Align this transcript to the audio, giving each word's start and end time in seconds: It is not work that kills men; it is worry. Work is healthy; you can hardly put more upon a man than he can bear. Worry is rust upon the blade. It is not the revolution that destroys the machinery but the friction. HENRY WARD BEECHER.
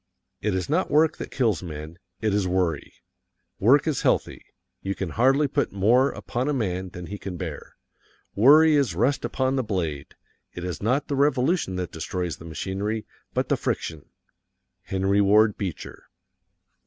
It 0.41 0.55
is 0.55 0.67
not 0.67 0.89
work 0.89 1.17
that 1.17 1.29
kills 1.29 1.61
men; 1.61 1.99
it 2.21 2.33
is 2.33 2.47
worry. 2.47 2.91
Work 3.59 3.85
is 3.85 4.01
healthy; 4.01 4.43
you 4.81 4.95
can 4.95 5.09
hardly 5.09 5.47
put 5.47 5.71
more 5.71 6.09
upon 6.13 6.49
a 6.49 6.53
man 6.55 6.89
than 6.89 7.05
he 7.05 7.19
can 7.19 7.37
bear. 7.37 7.75
Worry 8.33 8.75
is 8.77 8.95
rust 8.95 9.23
upon 9.23 9.57
the 9.57 9.63
blade. 9.63 10.15
It 10.55 10.63
is 10.63 10.81
not 10.81 11.07
the 11.07 11.15
revolution 11.15 11.75
that 11.75 11.91
destroys 11.91 12.37
the 12.37 12.45
machinery 12.45 13.05
but 13.35 13.47
the 13.49 13.57
friction. 13.57 14.09
HENRY 14.85 15.21
WARD 15.21 15.55
BEECHER. 15.55 16.05